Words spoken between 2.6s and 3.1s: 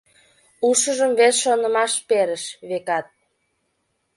векат.